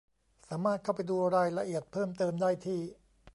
[0.47, 2.79] สามารถเข้าไปดูรายละเอียดเพิ่มเติมได้ที่